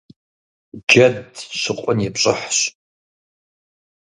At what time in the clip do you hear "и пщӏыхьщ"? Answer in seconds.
2.07-2.57